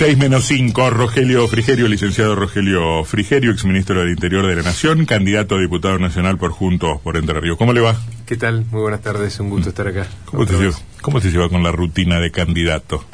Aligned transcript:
6 0.00 0.16
menos 0.16 0.46
5, 0.46 0.88
Rogelio 0.88 1.46
Frigerio, 1.46 1.86
licenciado 1.86 2.34
Rogelio 2.34 3.04
Frigerio, 3.04 3.50
exministro 3.52 4.00
del 4.00 4.08
Interior 4.08 4.46
de 4.46 4.56
la 4.56 4.62
Nación, 4.62 5.04
candidato 5.04 5.56
a 5.56 5.60
diputado 5.60 5.98
nacional 5.98 6.38
por 6.38 6.52
Juntos 6.52 6.98
por 7.02 7.18
Entre 7.18 7.38
Ríos. 7.38 7.58
¿Cómo 7.58 7.74
le 7.74 7.82
va? 7.82 8.00
¿Qué 8.24 8.38
tal? 8.38 8.64
Muy 8.70 8.80
buenas 8.80 9.02
tardes, 9.02 9.38
un 9.40 9.50
gusto 9.50 9.68
estar 9.68 9.86
acá. 9.86 10.06
¿Cómo 10.24 10.46
te, 10.46 10.56
lleva, 10.56 10.74
¿Cómo 11.02 11.20
te 11.20 11.30
lleva 11.30 11.50
con 11.50 11.62
la 11.62 11.70
rutina 11.70 12.18
de 12.18 12.30
candidato? 12.30 13.04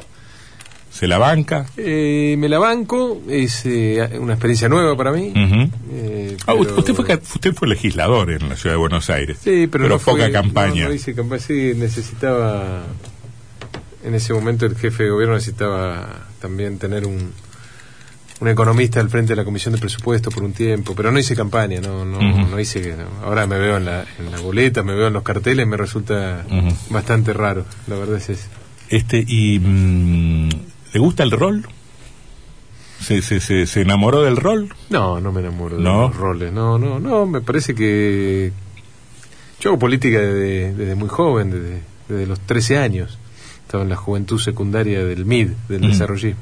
¿Se 0.89 1.09
la 1.09 1.19
banca? 1.19 1.67
Eh, 1.77 2.37
me 2.39 2.49
la 2.49 2.61
banco, 2.61 3.21
es 3.29 3.67
eh, 3.67 4.09
una 4.21 4.35
experiencia 4.35 4.69
nueva 4.69 4.97
para 4.97 5.11
mí. 5.11 5.33
eh, 5.91 6.37
ah, 6.47 6.55
usted, 6.55 6.95
fue, 6.95 7.05
usted 7.17 7.53
fue 7.53 7.67
legislador 7.67 8.31
en 8.31 8.49
la 8.49 8.55
ciudad 8.55 8.75
de 8.75 8.79
Buenos 8.79 9.11
Aires. 9.11 9.39
Sí, 9.43 9.67
pero, 9.67 9.71
pero 9.71 9.89
no 9.89 9.99
poca 9.99 10.23
fue, 10.23 10.31
campaña. 10.31 10.85
No, 10.85 10.91
no 10.91 10.95
hice 10.95 11.17
campaña, 11.17 11.43
sí, 11.43 11.73
necesitaba. 11.75 12.85
En 14.07 14.15
ese 14.15 14.33
momento 14.33 14.67
el 14.67 14.77
jefe 14.77 15.03
de 15.05 15.11
gobierno 15.11 15.35
necesitaba 15.35 16.27
también 16.41 16.79
tener 16.79 17.07
un, 17.07 17.33
un 18.41 18.49
economista 18.49 19.01
al 19.01 19.11
frente 19.11 19.33
de 19.33 19.37
la 19.37 19.45
comisión 19.45 19.75
de 19.75 19.81
presupuesto 19.81 20.31
por 20.31 20.45
un 20.45 20.53
tiempo, 20.53 20.95
pero 20.95 21.11
no 21.11 21.19
hice 21.19 21.35
campaña, 21.35 21.81
no 21.81 22.05
no, 22.05 22.21
no 22.21 22.61
hice. 22.61 22.95
Ahora 23.25 23.47
me 23.47 23.59
veo 23.59 23.77
en 23.79 23.85
la, 23.85 24.05
en 24.19 24.31
la 24.31 24.39
boleta, 24.39 24.83
me 24.85 24.95
veo 24.95 25.09
en 25.09 25.13
los 25.13 25.25
carteles, 25.25 25.67
me 25.67 25.77
resulta 25.77 26.45
bastante 26.91 27.33
raro, 27.33 27.65
la 27.89 27.97
verdad 27.97 28.17
es 28.17 28.29
eso. 28.31 28.49
Este, 28.89 29.25
y. 29.27 29.59
Mmm, 29.59 30.49
¿Le 30.93 31.01
gusta 31.01 31.25
el 31.25 31.31
rol? 31.33 31.67
¿Se, 33.01 33.21
se, 33.23 33.41
se, 33.41 33.67
se 33.67 33.81
enamoró 33.83 34.23
del 34.23 34.37
rol? 34.37 34.75
No, 34.89 35.21
no 35.21 35.33
me 35.33 35.41
enamoro 35.41 35.77
de 35.77 35.83
¿No? 35.83 36.03
los 36.09 36.17
roles. 36.17 36.53
No, 36.53 36.79
no, 36.79 36.99
no, 36.99 37.27
me 37.27 37.41
parece 37.41 37.75
que. 37.75 38.53
Yo 39.61 39.71
hago 39.71 39.79
política 39.79 40.21
desde, 40.21 40.75
desde 40.75 40.95
muy 40.95 41.09
joven, 41.09 41.51
desde, 41.51 41.83
desde, 42.09 42.27
los 42.27 42.41
13 42.41 42.79
años. 42.79 43.19
Estaba 43.67 43.83
en 43.83 43.89
la 43.91 43.97
juventud 43.97 44.39
secundaria 44.39 45.05
del 45.05 45.25
MID, 45.27 45.49
del 45.69 45.83
Mm. 45.83 45.89
desarrollismo. 45.89 46.41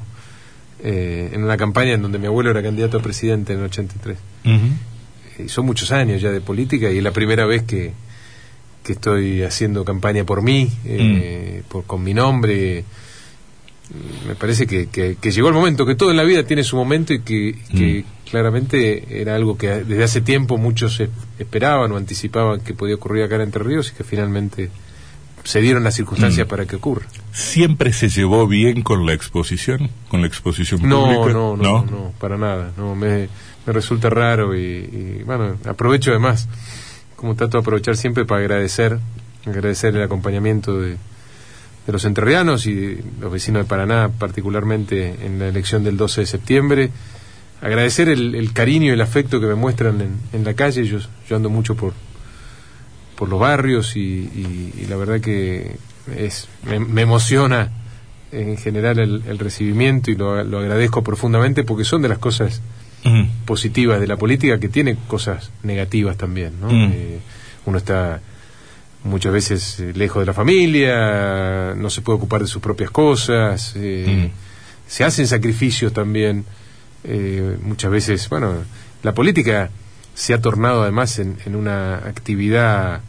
Eh, 0.83 1.31
en 1.33 1.43
una 1.43 1.57
campaña 1.57 1.93
en 1.93 2.01
donde 2.03 2.19
mi 2.19 2.27
abuelo 2.27 2.51
era 2.51 2.61
candidato 2.61 2.97
a 2.97 3.01
presidente 3.01 3.53
en 3.53 3.59
el 3.59 3.65
83. 3.65 4.17
Uh 4.45 5.41
Y 5.43 5.49
son 5.49 5.65
muchos 5.65 5.91
años 5.91 6.21
ya 6.21 6.31
de 6.31 6.39
política 6.39 6.89
y 6.91 6.97
es 6.99 7.03
la 7.03 7.11
primera 7.11 7.45
vez 7.45 7.63
que, 7.63 7.91
que 8.83 8.93
estoy 8.93 9.41
haciendo 9.43 9.83
campaña 9.83 10.23
por 10.23 10.41
mí, 10.41 10.71
eh, 10.85 11.61
Mm. 11.65 11.67
por, 11.69 11.83
con 11.85 12.03
mi 12.03 12.13
nombre. 12.13 12.85
Me 14.27 14.35
parece 14.35 14.65
que, 14.65 14.87
que, 14.87 15.17
que 15.19 15.31
llegó 15.31 15.47
el 15.49 15.53
momento, 15.53 15.85
que 15.85 15.95
todo 15.95 16.09
en 16.11 16.17
la 16.17 16.23
vida 16.23 16.43
tiene 16.43 16.63
su 16.63 16.75
momento 16.75 17.13
y 17.13 17.19
que, 17.21 17.55
que 17.75 18.03
Mm. 18.03 18.29
claramente 18.29 19.19
era 19.21 19.35
algo 19.35 19.57
que 19.57 19.67
desde 19.83 20.03
hace 20.03 20.21
tiempo 20.21 20.57
muchos 20.57 21.01
esperaban 21.39 21.91
o 21.91 21.97
anticipaban 21.97 22.61
que 22.61 22.73
podía 22.73 22.95
ocurrir 22.95 23.23
acá 23.23 23.35
en 23.35 23.41
Entre 23.41 23.63
Ríos 23.63 23.91
y 23.91 23.95
que 23.97 24.03
finalmente 24.03 24.69
se 25.45 25.61
dieron 25.61 25.83
las 25.85 25.95
circunstancias 25.95 26.45
Mm. 26.45 26.49
para 26.49 26.65
que 26.65 26.75
ocurra. 26.75 27.05
¿Siempre 27.31 27.93
se 27.93 28.09
llevó 28.09 28.45
bien 28.47 28.81
con 28.81 29.05
la 29.05 29.13
exposición? 29.13 29.89
¿Con 30.09 30.19
la 30.21 30.27
exposición 30.27 30.81
No, 30.87 31.05
pública? 31.05 31.33
no, 31.33 31.55
no, 31.55 31.85
no, 31.85 32.13
para 32.19 32.37
nada. 32.37 32.71
No, 32.77 32.93
me, 32.95 33.29
me 33.65 33.73
resulta 33.73 34.09
raro 34.09 34.53
y, 34.55 34.59
y, 34.59 35.23
bueno, 35.25 35.55
aprovecho 35.65 36.11
además, 36.11 36.49
como 37.15 37.35
trato 37.35 37.57
de 37.57 37.61
aprovechar 37.61 37.95
siempre 37.95 38.25
para 38.25 38.41
agradecer, 38.41 38.99
agradecer 39.45 39.95
el 39.95 40.03
acompañamiento 40.03 40.79
de, 40.81 40.97
de 41.85 41.91
los 41.93 42.03
entrerrianos 42.05 42.65
y 42.65 42.97
los 43.21 43.31
vecinos 43.31 43.61
de 43.63 43.69
Paraná, 43.69 44.09
particularmente 44.17 45.15
en 45.25 45.39
la 45.39 45.47
elección 45.47 45.83
del 45.83 45.95
12 45.97 46.21
de 46.21 46.27
septiembre. 46.27 46.89
Agradecer 47.61 48.09
el, 48.09 48.35
el 48.35 48.51
cariño 48.53 48.87
y 48.87 48.89
el 48.89 49.01
afecto 49.01 49.39
que 49.39 49.45
me 49.47 49.55
muestran 49.55 50.01
en, 50.01 50.17
en 50.33 50.43
la 50.43 50.53
calle. 50.55 50.85
Yo, 50.85 50.97
yo 51.29 51.35
ando 51.35 51.49
mucho 51.49 51.75
por, 51.75 51.93
por 53.15 53.29
los 53.29 53.39
barrios 53.39 53.95
y, 53.95 53.99
y, 53.99 54.73
y 54.81 54.85
la 54.87 54.95
verdad 54.97 55.21
que 55.21 55.75
es, 56.17 56.47
me, 56.63 56.79
me 56.79 57.01
emociona 57.01 57.71
en 58.31 58.57
general 58.57 58.99
el, 58.99 59.23
el 59.27 59.39
recibimiento 59.39 60.11
y 60.11 60.15
lo, 60.15 60.43
lo, 60.43 60.59
agradezco 60.59 61.03
profundamente 61.03 61.63
porque 61.63 61.85
son 61.85 62.01
de 62.01 62.09
las 62.09 62.17
cosas 62.17 62.61
positivas 63.45 63.99
de 64.01 64.07
la 64.07 64.17
política 64.17 64.59
que 64.59 64.67
tiene 64.67 64.97
cosas 65.07 65.51
negativas 65.61 66.17
también. 66.17 66.53
¿no? 66.59 66.69
Eh, 66.71 67.19
uno 67.65 67.77
está 67.77 68.19
muchas 69.03 69.31
veces 69.31 69.79
eh, 69.79 69.93
lejos 69.93 70.21
de 70.21 70.25
la 70.25 70.33
familia, 70.33 71.75
no 71.75 71.89
se 71.89 72.01
puede 72.01 72.17
ocupar 72.17 72.41
de 72.41 72.47
sus 72.47 72.61
propias 72.61 72.89
cosas, 72.89 73.73
eh, 73.75 74.31
se 74.87 75.03
hacen 75.03 75.27
sacrificios 75.27 75.93
también. 75.93 76.45
eh, 77.03 77.57
muchas 77.61 77.91
veces, 77.91 78.27
bueno, 78.29 78.55
la 79.03 79.13
política 79.13 79.69
se 80.15 80.33
ha 80.33 80.41
tornado 80.41 80.81
además 80.81 81.19
en, 81.19 81.37
en 81.45 81.55
una 81.55 81.97
actividad 81.97 83.01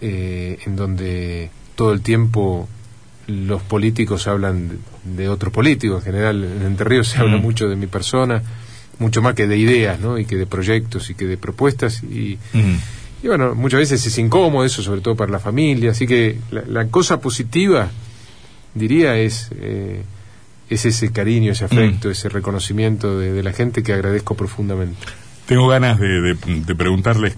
eh, 0.00 0.58
en 0.66 0.76
donde 0.76 1.50
todo 1.74 1.92
el 1.92 2.00
tiempo 2.02 2.68
los 3.26 3.62
políticos 3.62 4.26
hablan 4.28 4.68
de, 4.68 4.76
de 5.16 5.28
otros 5.28 5.52
políticos. 5.52 6.00
En 6.06 6.12
general, 6.12 6.44
en 6.44 6.62
Entre 6.66 6.84
Ríos 6.86 7.08
se 7.08 7.18
habla 7.18 7.38
Mm. 7.38 7.42
mucho 7.42 7.68
de 7.68 7.74
mi 7.76 7.86
persona, 7.86 8.42
mucho 8.98 9.22
más 9.22 9.34
que 9.34 9.46
de 9.46 9.56
ideas, 9.56 9.98
¿no? 9.98 10.18
Y 10.18 10.26
que 10.26 10.36
de 10.36 10.46
proyectos 10.46 11.08
y 11.10 11.14
que 11.14 11.24
de 11.26 11.36
propuestas. 11.38 12.02
Y, 12.02 12.38
Mm. 12.52 12.76
y 13.24 13.28
bueno, 13.28 13.54
muchas 13.54 13.80
veces 13.80 14.04
es 14.06 14.18
incómodo 14.18 14.64
eso, 14.64 14.82
sobre 14.82 15.00
todo 15.00 15.16
para 15.16 15.32
la 15.32 15.38
familia. 15.40 15.92
Así 15.92 16.06
que 16.06 16.38
la, 16.50 16.62
la 16.68 16.86
cosa 16.88 17.18
positiva, 17.20 17.88
diría, 18.74 19.16
es, 19.16 19.48
eh, 19.58 20.02
es 20.68 20.84
ese 20.84 21.10
cariño, 21.10 21.52
ese 21.52 21.64
afecto, 21.64 22.08
Mm. 22.08 22.12
ese 22.12 22.28
reconocimiento 22.28 23.18
de, 23.18 23.32
de 23.32 23.42
la 23.42 23.52
gente 23.54 23.82
que 23.82 23.94
agradezco 23.94 24.34
profundamente. 24.36 24.98
Tengo 25.46 25.68
ganas 25.68 25.98
de, 26.00 26.20
de, 26.20 26.34
de 26.34 26.74
preguntarles 26.74 27.36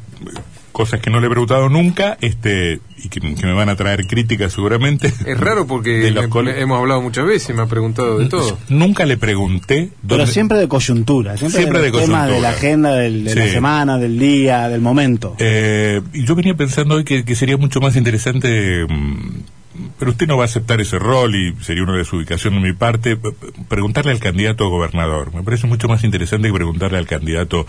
cosas 0.73 1.01
que 1.01 1.09
no 1.09 1.21
le 1.21 1.27
he 1.27 1.31
preguntado 1.31 1.71
nunca 1.71 2.19
este 2.21 2.81
y 3.03 3.09
que, 3.09 3.19
que 3.21 3.47
me 3.47 3.55
van 3.55 3.71
a 3.71 3.77
traer 3.77 4.07
críticas 4.07 4.53
seguramente. 4.53 5.11
Es 5.25 5.41
raro 5.41 5.67
porque 5.67 5.91
De 6.01 6.11
los 6.11 6.25
me- 6.25 6.29
cole- 6.31 6.53
me- 6.53 6.61
hemos 6.61 6.79
hablado 6.79 7.01
muchas 7.01 7.25
veces, 7.27 7.57
me 7.57 7.63
ha 7.63 7.67
preguntado 7.67 8.19
de 8.19 8.27
todo. 8.27 8.59
Nunca 8.69 9.07
le 9.07 9.17
pregunté. 9.17 9.89
Pero 10.07 10.19
dónde- 10.19 10.27
siempre 10.33 10.59
de 10.59 10.69
coyuntura, 10.69 11.37
siempre, 11.39 11.61
Siempre 11.63 11.81
de, 11.81 11.91
de 11.93 11.99
temas 11.99 12.25
de 12.27 12.29
coyuntura. 12.35 12.41
la 12.51 12.57
agenda 12.57 12.95
del- 12.95 13.25
de 13.25 13.31
Sí. 13.31 13.39
la 13.39 13.49
semana, 13.49 13.97
del 13.99 14.19
día, 14.19 14.69
del 14.69 14.83
momento. 14.83 15.35
Eh, 15.39 16.03
y 16.13 16.27
yo 16.27 16.35
venía 16.35 16.55
pensando 16.55 16.97
hoy 16.97 17.05
que, 17.05 17.25
que 17.25 17.35
sería 17.35 17.57
mucho 17.57 17.81
más 17.81 17.97
interesante, 17.97 18.85
mm, 18.87 19.36
pero 19.99 20.11
usted 20.11 20.27
no 20.27 20.37
va 20.37 20.45
a 20.45 20.47
aceptar 20.47 20.81
ese 20.81 20.99
rol 20.99 21.35
y 21.35 21.55
sería 21.63 21.83
una 21.83 21.97
desubicación 21.97 22.55
de 22.55 22.61
mi 22.61 22.73
parte, 22.75 23.19
preguntarle 23.69 24.13
al 24.13 24.19
candidato 24.21 24.65
a 24.65 24.69
gobernador. 24.69 25.35
Me 25.35 25.43
parece 25.43 25.67
mucho 25.67 25.89
más 25.89 26.05
interesante 26.05 26.49
que 26.49 26.55
preguntarle 26.55 26.99
al 26.99 27.07
candidato 27.07 27.67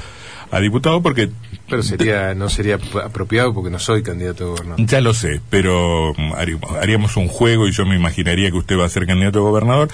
a 0.51 0.59
diputado 0.59 1.01
porque 1.01 1.29
Pero 1.69 1.83
sería 1.83 2.33
no 2.33 2.49
sería 2.49 2.79
apropiado 3.03 3.53
porque 3.53 3.69
no 3.69 3.79
soy 3.79 4.03
candidato 4.03 4.43
a 4.45 4.47
gobernador. 4.49 4.85
ya 4.85 5.01
lo 5.01 5.13
sé, 5.13 5.41
pero 5.49 6.13
mm, 6.17 6.33
haríamos, 6.81 7.15
un 7.17 7.27
juego 7.27 7.67
y 7.67 7.71
yo 7.71 7.85
me 7.85 7.95
imaginaría 7.95 8.51
que 8.51 8.57
usted 8.57 8.77
va 8.77 8.85
a 8.85 8.89
ser 8.89 9.05
candidato 9.07 9.39
a 9.39 9.49
gobernador. 9.49 9.89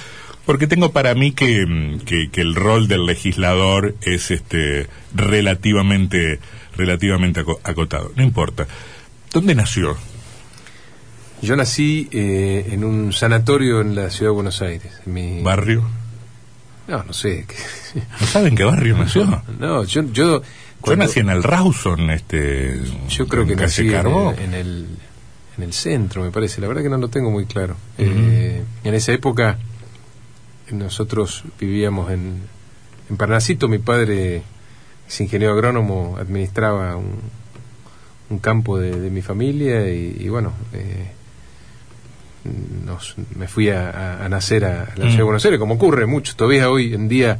Porque 0.45 0.67
tengo 0.67 0.91
para 0.91 1.13
mí 1.15 1.31
que, 1.31 1.65
mm, 1.65 1.99
que, 1.99 2.29
que 2.29 2.41
el 2.41 2.55
rol 2.55 2.87
del 2.89 3.05
legislador 3.05 3.95
es 4.01 4.29
este 4.31 4.87
relativamente 5.15 6.39
relativamente 6.75 7.41
aco- 7.41 7.59
acotado. 7.63 8.11
No 8.15 8.23
importa. 8.23 8.67
¿Dónde 9.31 9.55
nació? 9.55 9.95
Yo 11.43 11.55
nací 11.55 12.07
eh, 12.11 12.69
en 12.71 12.83
un 12.83 13.11
sanatorio 13.13 13.81
en 13.81 13.95
la 13.95 14.09
ciudad 14.09 14.31
de 14.31 14.35
Buenos 14.35 14.61
Aires. 14.61 14.91
en 15.05 15.13
mi- 15.13 15.41
¿Barrio? 15.43 15.83
No, 16.87 17.03
no 17.03 17.13
sé. 17.13 17.45
¿No 18.21 18.27
saben 18.27 18.55
qué 18.55 18.63
barrio 18.63 18.97
nació? 18.97 19.25
No, 19.59 19.83
yo, 19.83 20.03
yo, 20.03 20.41
Yo 20.41 20.41
cuando- 20.81 21.05
nací 21.05 21.19
en 21.19 21.29
el 21.29 21.43
Rawson, 21.43 22.09
este. 22.11 22.79
yo 23.09 23.27
creo 23.27 23.45
que 23.45 23.53
en 23.53 23.59
nací 23.59 23.81
en 23.81 24.39
en, 24.39 24.53
el, 24.53 24.87
en 25.57 25.63
el 25.63 25.73
centro, 25.73 26.23
me 26.23 26.31
parece. 26.31 26.61
La 26.61 26.67
verdad 26.67 26.81
que 26.81 26.89
no 26.89 26.97
lo 26.97 27.09
tengo 27.09 27.29
muy 27.29 27.45
claro. 27.45 27.75
Eh, 27.97 28.63
en 28.83 28.93
esa 28.93 29.11
época 29.11 29.57
nosotros 30.71 31.43
vivíamos 31.59 32.09
en, 32.11 32.41
en 33.09 33.17
Parnasito. 33.17 33.67
Mi 33.67 33.79
padre 33.79 34.43
es 35.07 35.21
ingeniero 35.21 35.53
agrónomo, 35.53 36.15
administraba 36.19 36.95
un, 36.95 37.19
un 38.29 38.39
campo 38.39 38.79
de, 38.79 38.99
de 38.99 39.09
mi 39.09 39.21
familia 39.21 39.89
y, 39.89 40.17
y 40.19 40.29
bueno, 40.29 40.53
eh, 40.73 41.11
nos, 42.85 43.15
me 43.35 43.47
fui 43.47 43.69
a, 43.69 43.89
a- 43.89 44.25
a 44.25 44.29
nacer 44.29 44.65
a, 44.65 44.83
a 44.83 44.85
la 44.87 44.93
ciudad 44.95 45.09
de 45.11 45.21
Mm. 45.23 45.25
Buenos 45.25 45.45
Aires, 45.45 45.59
como 45.59 45.75
ocurre 45.75 46.05
mucho. 46.05 46.35
Todavía 46.35 46.69
hoy 46.69 46.93
en 46.93 47.07
día 47.07 47.39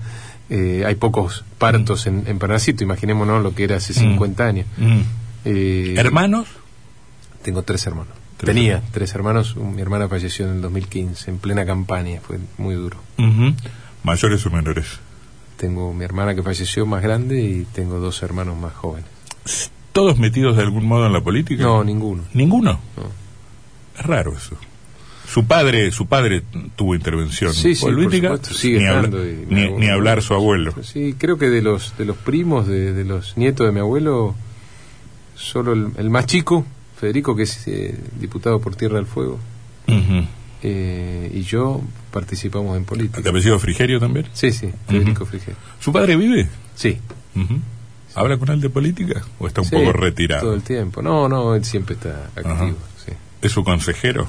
eh, 0.50 0.84
hay 0.86 0.96
pocos 0.96 1.44
partos 1.58 2.06
en, 2.08 2.24
en 2.28 2.40
Parnasito, 2.40 2.84
imaginémonos 2.84 3.42
lo 3.44 3.54
que 3.56 3.64
era 3.66 3.78
hace 3.78 3.94
Mm. 3.94 4.12
50 4.12 4.46
años. 4.46 4.66
Mm. 4.78 5.00
Eh, 5.46 5.94
¿Hermanos? 5.98 6.48
Tengo 7.42 7.64
tres 7.64 7.86
hermanos. 7.88 8.14
Tres 8.38 8.56
Tenía 8.56 8.74
hermanos. 8.74 8.92
tres 8.94 9.16
hermanos. 9.16 9.56
Mi 9.58 9.82
hermana 9.82 10.08
falleció 10.08 10.46
en 10.48 10.54
el 10.56 10.62
2015, 10.62 11.32
en 11.32 11.38
plena 11.40 11.66
campaña. 11.66 12.20
Fue 12.22 12.40
muy 12.58 12.76
duro. 12.76 12.98
¿Mayores 14.04 14.46
o 14.46 14.50
menores? 14.50 14.86
Tengo 15.58 15.94
mi 15.94 16.04
hermana 16.04 16.36
que 16.36 16.44
falleció 16.44 16.86
más 16.86 17.02
grande 17.04 17.42
y 17.42 17.66
tengo 17.74 18.00
dos 18.00 18.22
hermanos 18.24 18.58
más 18.58 18.74
jóvenes. 18.74 19.10
¿Todos 19.94 20.18
metidos 20.18 20.58
de 20.58 20.64
algún 20.64 20.86
modo 20.86 21.06
en 21.08 21.14
la 21.14 21.22
política? 21.22 21.64
No, 21.64 21.84
ninguno. 21.84 22.24
¿Ninguno? 22.34 22.80
No. 22.98 23.04
Es 24.00 24.06
raro 24.06 24.34
eso. 24.36 24.58
Su 25.28 25.46
padre, 25.46 25.92
su 25.92 26.06
padre 26.06 26.44
tuvo 26.76 26.96
intervención 26.96 27.54
Sí, 27.54 27.76
sí, 27.76 27.82
por 27.82 27.94
política, 27.96 28.28
supuesto, 28.36 28.54
sigue 28.54 28.80
ni, 28.80 28.86
habla- 28.88 29.02
estando 29.04 29.26
y- 29.28 29.46
ni- 29.50 29.72
ni 29.72 29.88
hablar 29.88 30.22
su 30.22 30.34
abuelo. 30.34 30.74
Sí, 30.84 31.16
creo 31.18 31.38
que 31.38 31.50
de 31.50 31.62
los 31.62 31.98
de 31.98 32.06
los 32.06 32.18
primos, 32.18 32.68
de, 32.68 32.94
de 32.94 33.04
los 33.06 33.36
nietos 33.38 33.66
de 33.66 33.72
mi 33.72 33.80
abuelo, 33.80 34.36
solo 35.36 35.74
el, 35.74 35.88
el 35.98 36.10
más 36.10 36.26
chico, 36.26 36.66
Federico, 37.00 37.36
que 37.36 37.44
es 37.44 37.68
eh, 37.68 37.98
diputado 38.20 38.60
por 38.60 38.76
Tierra 38.76 38.98
del 38.98 39.06
Fuego, 39.08 39.40
eh, 40.62 41.32
y 41.34 41.42
yo 41.42 41.82
participamos 42.12 42.78
en 42.78 42.86
política. 42.86 43.22
¿Te 43.22 43.30
apellido 43.30 43.60
Frigerio 43.60 44.00
también? 44.00 44.28
Sí, 44.34 44.52
sí, 44.52 44.70
Federico 44.88 45.26
Frigerio. 45.26 45.56
¿Su 45.80 45.92
padre 45.92 46.16
vive? 46.16 46.48
Sí. 46.76 46.98
¿Habla 48.16 48.38
con 48.38 48.50
él 48.52 48.62
de 48.62 48.70
política? 48.70 49.24
¿O 49.40 49.48
está 49.48 49.62
un 49.62 49.68
Sí, 49.68 49.72
poco 49.76 49.92
Todo 49.92 49.94
retirado? 49.94 50.54
el 50.54 50.62
tiempo. 50.62 51.02
No, 51.02 51.28
no, 51.28 51.56
él 51.56 51.66
siempre 51.66 51.96
está 51.96 52.30
activo. 52.36 52.78
sí. 53.06 53.12
¿Es 53.42 53.52
su 53.52 53.64
consejero? 53.64 54.28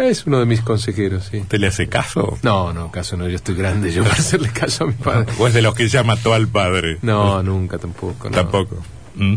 Es 0.00 0.26
uno 0.26 0.38
de 0.40 0.46
mis 0.46 0.60
consejeros, 0.62 1.28
sí. 1.30 1.38
¿Usted 1.38 1.58
le 1.58 1.66
hace 1.68 1.88
caso? 1.88 2.38
No, 2.42 2.72
no, 2.72 2.90
caso 2.90 3.16
no, 3.16 3.28
yo 3.28 3.36
estoy 3.36 3.54
grande 3.54 3.92
yo 3.92 4.02
para 4.02 4.14
hacerle 4.16 4.48
caso 4.50 4.84
a 4.84 4.86
mi 4.88 4.94
padre. 4.94 5.32
¿O 5.38 5.46
es 5.46 5.54
de 5.54 5.62
los 5.62 5.74
que 5.74 5.88
ya 5.88 6.02
mató 6.02 6.32
al 6.34 6.48
padre? 6.48 6.98
No, 7.02 7.42
nunca 7.42 7.78
tampoco. 7.78 8.28
no. 8.30 8.34
Tampoco. 8.36 8.82
Mm. 9.16 9.34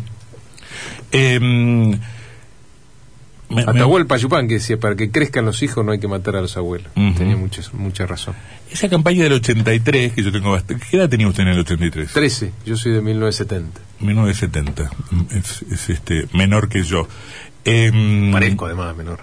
Me- 3.50 4.18
Yupan 4.20 4.48
que 4.48 4.56
decía, 4.56 4.80
para 4.80 4.96
que 4.96 5.12
crezcan 5.12 5.46
los 5.46 5.62
hijos 5.62 5.86
no 5.86 5.92
hay 5.92 6.00
que 6.00 6.08
matar 6.08 6.36
a 6.36 6.42
los 6.42 6.58
abuelos. 6.58 6.92
Tenía 6.94 7.36
mucha, 7.36 7.62
mucha 7.74 8.06
razón. 8.08 8.34
esa 8.72 8.90
campaña 8.90 9.24
del 9.24 9.34
83, 9.34 10.14
que 10.14 10.24
yo 10.24 10.32
tengo 10.32 10.52
bastante... 10.52 10.84
¿Qué 10.90 10.98
edad 10.98 11.08
tenía 11.10 11.28
usted 11.28 11.44
en 11.44 11.50
el 11.50 11.60
83? 11.60 12.12
13, 12.14 12.52
yo 12.66 12.76
soy 12.78 12.94
de 12.94 13.02
1970. 13.02 13.80
1970. 14.00 14.90
Mm, 15.12 15.22
Es, 15.38 15.62
es, 15.72 15.90
este, 15.90 16.28
menor 16.34 16.68
que 16.70 16.84
yo. 16.84 17.08
Em, 17.66 18.32
Parezco 18.32 18.66
además 18.66 18.96
menor. 18.96 19.20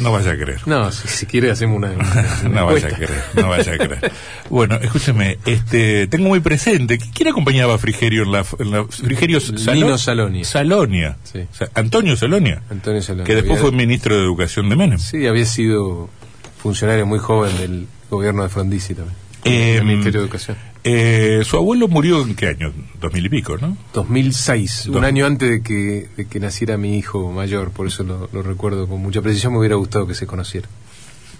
No 0.00 0.10
vaya 0.10 0.32
a 0.32 0.36
creer. 0.36 0.60
No, 0.66 0.90
si, 0.90 1.06
si 1.06 1.26
quiere 1.26 1.50
hacemos 1.52 1.76
una, 1.76 1.90
una 2.44 2.48
no 2.60 2.66
vaya 2.66 2.88
a 2.88 2.90
creer, 2.90 3.22
no 3.34 3.48
vaya 3.48 3.72
a 3.72 3.76
creer. 3.78 4.12
Bueno, 4.50 4.74
escúcheme, 4.76 5.38
este, 5.46 6.06
tengo 6.08 6.28
muy 6.28 6.40
presente, 6.40 6.98
¿qui- 6.98 7.10
¿quién 7.14 7.28
acompañaba 7.28 7.74
a 7.74 7.78
Frigerio 7.78 8.24
en 8.24 8.32
la, 8.32 8.44
en 8.58 8.70
la 8.72 8.84
Frigerio 8.86 9.38
Salo- 9.40 9.72
Lino 9.74 9.98
Salonia. 9.98 10.44
Salonia. 10.44 11.16
Sí. 11.22 11.38
O 11.50 11.54
sea, 11.54 11.68
Antonio 11.74 12.16
Salonia, 12.16 12.62
Antonio 12.70 13.02
Solano. 13.02 13.24
que 13.24 13.34
después 13.34 13.58
Había- 13.60 13.70
fue 13.70 13.72
ministro 13.76 14.16
de 14.16 14.22
Educación 14.22 14.68
de 14.68 14.76
Menem. 14.76 14.98
Sí, 14.98 15.26
había 15.26 15.46
sido 15.46 16.10
funcionario 16.58 17.06
muy 17.06 17.18
joven 17.20 17.56
del 17.58 17.86
gobierno 18.10 18.42
de 18.42 18.48
Frondizi 18.48 18.94
también. 18.94 19.16
Eh, 19.44 19.74
del 19.74 19.84
Ministerio 19.84 20.20
de 20.20 20.24
Educación. 20.26 20.56
Eh, 20.86 21.40
su 21.44 21.56
abuelo 21.56 21.88
murió 21.88 22.22
en 22.22 22.34
qué 22.34 22.48
año? 22.48 22.72
Dos 23.00 23.12
mil 23.12 23.24
y 23.24 23.28
pico, 23.30 23.56
¿no? 23.56 23.76
2006, 23.94 24.84
Dos- 24.86 24.96
un 24.96 25.04
año 25.04 25.24
antes 25.26 25.48
de 25.50 25.62
que, 25.62 26.08
de 26.16 26.26
que 26.26 26.40
naciera 26.40 26.76
mi 26.76 26.98
hijo 26.98 27.32
mayor, 27.32 27.70
por 27.70 27.86
eso 27.86 28.02
lo, 28.04 28.28
lo 28.32 28.42
recuerdo 28.42 28.86
con 28.86 29.00
mucha 29.00 29.22
precisión, 29.22 29.52
me 29.54 29.60
hubiera 29.60 29.76
gustado 29.76 30.06
que 30.06 30.14
se 30.14 30.26
conociera. 30.26 30.68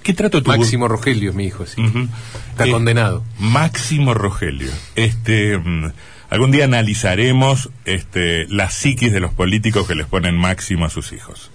¿Qué 0.03 0.13
trato 0.15 0.43
tuvo? 0.43 0.57
Máximo 0.57 0.89
Rogelio 0.89 1.31
es 1.31 1.37
mi 1.37 1.45
hijo. 1.45 1.65
Está 1.65 2.67
Eh, 2.67 2.71
condenado. 2.71 3.23
Máximo 3.39 4.13
Rogelio. 4.15 4.71
Este, 4.97 5.57
mm, 5.59 5.93
algún 6.31 6.51
día 6.51 6.65
analizaremos 6.67 7.71
este, 7.85 8.47
la 8.49 8.71
psiquis 8.71 9.13
de 9.13 9.21
los 9.21 9.33
políticos 9.33 9.87
que 9.87 9.95
les 9.95 10.07
ponen 10.07 10.37
máximo 10.37 10.85
a 10.87 10.91
sus 10.91 11.13
hijos. 11.13 11.51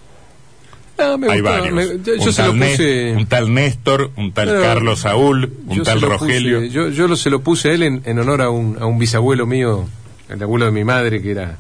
Ah, 1.01 1.17
me 1.17 1.31
Hay 1.31 1.39
gustaba, 1.41 1.61
varios. 1.61 1.75
me- 1.75 2.03
yo, 2.03 2.15
yo 2.15 2.23
un, 2.25 2.33
se 2.33 2.41
lo 2.43 2.47
tal 2.49 2.59
Nes- 2.59 2.71
puse. 2.71 3.13
un 3.15 3.25
tal 3.27 3.53
Néstor, 3.53 4.11
un 4.17 4.31
tal 4.33 4.47
Pero 4.49 4.61
Carlos 4.61 4.99
Saúl, 4.99 5.53
un 5.67 5.83
tal 5.83 6.01
lo 6.01 6.07
puse- 6.09 6.19
Rogelio. 6.19 6.63
yo 6.65 6.89
yo 6.89 7.07
lo, 7.07 7.15
se 7.15 7.29
lo 7.29 7.41
puse 7.41 7.69
a 7.69 7.73
él 7.73 7.83
en, 7.83 8.01
en 8.05 8.19
honor 8.19 8.41
a 8.41 8.49
un, 8.49 8.77
a 8.79 8.85
un 8.85 8.99
bisabuelo 8.99 9.45
mío, 9.45 9.87
el 10.29 10.43
abuelo 10.43 10.65
de 10.65 10.71
mi 10.71 10.83
madre, 10.83 11.21
que 11.21 11.31
era 11.31 11.57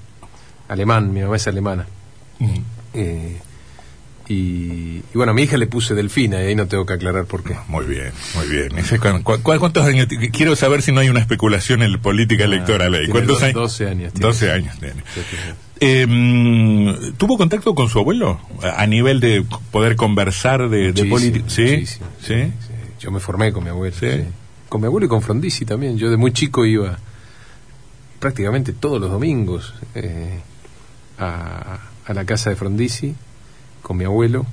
alemán, 0.67 1.13
mi 1.13 1.21
mamá 1.21 1.35
es 1.37 1.47
alemana. 1.47 1.87
Mm. 2.39 2.57
Eh, 2.93 3.37
y, 4.27 4.33
y 4.33 5.03
bueno, 5.15 5.31
a 5.31 5.35
mi 5.35 5.41
hija 5.41 5.57
le 5.57 5.65
puse 5.65 5.95
Delfina, 5.95 6.39
y 6.43 6.47
ahí 6.47 6.55
no 6.55 6.67
tengo 6.67 6.85
que 6.85 6.93
aclarar 6.93 7.25
por 7.25 7.43
qué. 7.43 7.55
Muy 7.67 7.85
bien, 7.85 8.11
muy 8.35 8.47
bien. 8.47 8.69
Cu- 9.23 9.39
¿Cuántos 9.41 9.85
años? 9.85 10.07
Quiero 10.31 10.55
saber 10.55 10.83
si 10.83 10.91
no 10.91 10.99
hay 10.99 11.09
una 11.09 11.19
especulación 11.19 11.81
en 11.81 11.93
la 11.93 11.97
política 11.97 12.43
electoral 12.43 12.93
ahí. 12.93 13.07
¿Cuántos 13.07 13.39
do- 13.39 13.45
años? 13.45 13.55
12 13.55 13.87
años 13.87 14.13
tiene. 14.13 14.27
12 14.27 14.51
años 14.51 14.77
tiene. 14.79 15.01
Eh, 15.81 16.05
mm, 16.07 17.13
¿Tuvo 17.17 17.37
contacto 17.37 17.73
con 17.73 17.87
su 17.89 17.99
abuelo? 17.99 18.39
A 18.61 18.85
nivel 18.85 19.19
de 19.19 19.45
poder 19.71 19.95
conversar 19.95 20.69
de, 20.69 20.91
política. 21.09 21.45
¿Sí? 21.47 21.85
¿Sí? 21.85 21.97
sí. 22.21 22.33
Yo 22.99 23.11
me 23.11 23.19
formé 23.19 23.51
con 23.53 23.63
mi 23.63 23.69
abuelo. 23.69 23.95
Con 24.67 24.81
mi 24.81 24.87
abuelo 24.87 25.05
y 25.05 25.09
con 25.09 25.21
Frondizi 25.21 25.65
también. 25.65 25.97
Yo 25.97 26.09
de 26.11 26.17
muy 26.17 26.31
chico 26.33 26.65
iba 26.65 26.99
prácticamente 28.19 28.73
todos 28.73 28.99
los 28.99 29.09
domingos 29.09 29.73
eh, 29.95 30.39
a, 31.17 31.79
a 32.05 32.13
la 32.13 32.25
casa 32.25 32.49
de 32.49 32.55
Frondizi 32.57 33.15
con 33.81 33.95
mi 33.97 34.03
abuelo 34.03 34.45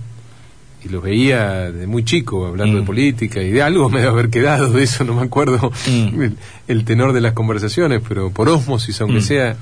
y 0.85 0.89
los 0.89 1.03
veía 1.03 1.73
de 1.73 1.87
muy 1.89 2.05
chico 2.05 2.47
hablando 2.47 2.77
Mm. 2.77 2.81
de 2.81 2.87
política 2.87 3.43
y 3.43 3.51
de 3.51 3.63
algo 3.63 3.89
me 3.91 3.99
debe 3.99 4.13
haber 4.13 4.31
quedado 4.31 4.71
de 4.73 4.85
eso, 4.85 5.03
no 5.05 5.15
me 5.15 5.23
acuerdo 5.23 5.73
Mm. 5.89 6.23
el, 6.23 6.37
el 6.69 6.85
tenor 6.85 7.13
de 7.13 7.21
las 7.21 7.33
conversaciones, 7.33 8.01
pero 8.09 8.31
por 8.31 8.49
osmosis, 8.49 9.01
aunque 9.01 9.19
Mm. 9.19 9.23
sea, 9.23 9.57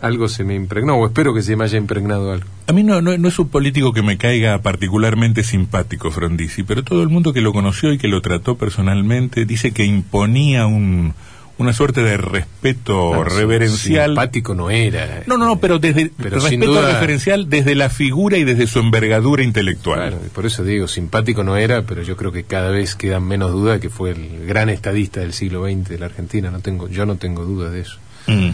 algo 0.00 0.28
se 0.28 0.44
me 0.44 0.54
impregnó, 0.54 0.96
o 0.96 1.06
espero 1.06 1.32
que 1.34 1.42
se 1.42 1.56
me 1.56 1.64
haya 1.64 1.78
impregnado 1.78 2.32
algo. 2.32 2.46
A 2.66 2.72
mí 2.72 2.82
no, 2.82 3.00
no, 3.00 3.16
no 3.16 3.28
es 3.28 3.38
un 3.38 3.48
político 3.48 3.92
que 3.92 4.02
me 4.02 4.18
caiga 4.18 4.58
particularmente 4.60 5.42
simpático, 5.42 6.10
Frondizi, 6.10 6.62
pero 6.64 6.82
todo 6.84 7.02
el 7.02 7.08
mundo 7.08 7.32
que 7.32 7.40
lo 7.40 7.52
conoció 7.52 7.92
y 7.92 7.98
que 7.98 8.08
lo 8.08 8.20
trató 8.20 8.56
personalmente 8.56 9.44
dice 9.46 9.72
que 9.72 9.84
imponía 9.84 10.66
un, 10.66 11.14
una 11.58 11.72
suerte 11.72 12.02
de 12.02 12.18
respeto 12.18 13.14
Ah, 13.14 13.24
reverencial. 13.24 14.10
Simpático 14.10 14.54
no 14.54 14.68
era. 14.68 15.22
No, 15.26 15.38
no, 15.38 15.46
no, 15.46 15.58
pero 15.60 15.78
desde 15.78 16.10
Pero 16.16 16.36
respeto 16.40 16.66
duda- 16.66 16.92
referencial 16.92 17.48
desde 17.48 17.74
la 17.74 17.88
figura 17.88 18.36
y 18.36 18.44
desde 18.44 18.66
su 18.66 18.78
envergadura 18.80 19.42
intelectual. 19.42 20.10
Claro, 20.10 20.18
por 20.34 20.44
eso 20.44 20.62
digo, 20.64 20.88
simpático 20.88 21.42
no 21.44 21.56
era, 21.56 21.82
pero 21.82 22.02
yo 22.02 22.16
creo 22.18 22.32
que 22.32 22.44
cada 22.44 22.70
vez 22.70 22.94
quedan 22.96 23.24
menos 23.26 23.52
dudas 23.52 23.76
de 23.76 23.80
que 23.80 23.88
fue 23.90 24.10
el 24.10 24.46
gran 24.46 24.68
estadista 24.68 25.20
del 25.20 25.32
siglo 25.32 25.64
XX 25.64 25.88
de 25.88 25.98
la 25.98 26.06
Argentina. 26.06 26.50
No 26.50 26.60
tengo, 26.60 26.88
yo 26.88 27.06
no 27.06 27.16
tengo 27.16 27.44
dudas 27.46 27.72
de 27.72 27.80
eso. 27.80 27.96
Mm, 28.26 28.50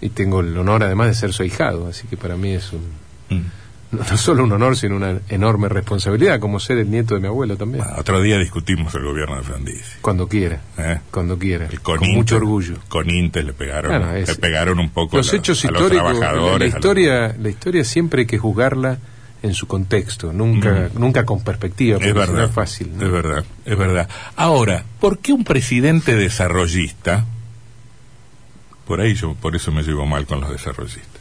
Y 0.00 0.10
tengo 0.10 0.40
el 0.40 0.56
honor 0.58 0.82
además 0.84 1.08
de 1.08 1.14
ser 1.14 1.32
su 1.32 1.42
ahijado, 1.42 1.86
así 1.88 2.06
que 2.06 2.16
para 2.16 2.36
mí 2.36 2.52
es 2.52 2.70
un, 2.72 2.82
mm. 3.30 3.42
no, 3.92 4.04
no 4.10 4.16
solo 4.18 4.44
un 4.44 4.52
honor, 4.52 4.76
sino 4.76 4.96
una 4.96 5.20
enorme 5.30 5.68
responsabilidad, 5.70 6.38
como 6.38 6.60
ser 6.60 6.76
el 6.78 6.90
nieto 6.90 7.14
de 7.14 7.20
mi 7.20 7.26
abuelo 7.28 7.56
también. 7.56 7.82
Bueno, 7.82 7.98
otro 7.98 8.20
día 8.20 8.38
discutimos 8.38 8.94
el 8.94 9.04
gobierno 9.04 9.36
de 9.36 9.42
Frondizi. 9.42 9.98
Cuando 10.02 10.28
quiera, 10.28 10.60
¿eh? 10.76 11.00
cuando 11.10 11.38
quiera, 11.38 11.66
El 11.66 11.80
con 11.80 12.00
mucho 12.12 12.36
orgullo. 12.36 12.76
Con 12.88 13.08
Intes 13.08 13.44
le 13.44 13.54
pegaron, 13.54 13.90
Bueno, 13.90 14.14
es- 14.14 14.28
le 14.28 14.34
pegaron 14.34 14.78
un 14.80 14.90
poco 14.90 15.16
Los 15.16 15.32
la- 15.32 15.38
hechos 15.38 15.64
a 15.64 15.70
los 15.70 15.80
históricos, 15.80 16.12
la, 16.12 16.18
trabajadores. 16.20 16.58
la 16.58 16.66
los- 16.66 16.74
historia, 16.74 17.36
la 17.40 17.48
historia 17.48 17.84
siempre 17.84 18.20
hay 18.20 18.26
que 18.26 18.38
juzgarla 18.38 18.98
en 19.42 19.54
su 19.54 19.66
contexto, 19.66 20.32
nunca, 20.32 20.88
nunca 20.98 21.24
con 21.24 21.42
perspectiva, 21.42 21.98
porque 21.98 22.08
Es 22.10 22.14
si 22.14 22.18
no 22.20 22.26
verdad. 22.32 22.44
es 22.48 22.54
fácil. 22.54 22.90
¿no? 22.96 23.06
Es 23.06 23.12
verdad, 23.12 23.44
es 23.64 23.78
verdad. 23.78 24.08
Ahora, 24.34 24.84
¿por 25.00 25.18
qué 25.20 25.32
un 25.32 25.44
presidente 25.44 26.16
desarrollista? 26.16 27.24
Por 28.86 29.00
ahí 29.00 29.14
yo, 29.14 29.34
por 29.34 29.56
eso 29.56 29.72
me 29.72 29.82
llevo 29.82 30.06
mal 30.06 30.26
con 30.26 30.40
los 30.40 30.50
desarrollistas. 30.50 31.20